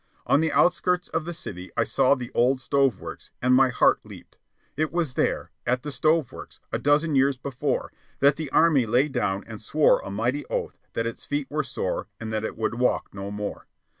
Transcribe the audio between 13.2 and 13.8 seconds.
more.